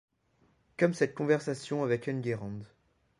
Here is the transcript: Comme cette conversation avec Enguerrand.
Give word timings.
Comme 0.79 0.95
cette 0.95 1.13
conversation 1.13 1.83
avec 1.83 2.07
Enguerrand. 2.07 2.61